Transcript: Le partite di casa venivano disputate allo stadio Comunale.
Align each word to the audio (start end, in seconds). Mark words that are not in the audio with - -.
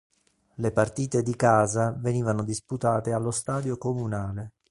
Le 0.55 0.71
partite 0.71 1.21
di 1.21 1.35
casa 1.35 1.93
venivano 1.95 2.43
disputate 2.43 3.11
allo 3.13 3.29
stadio 3.29 3.77
Comunale. 3.77 4.53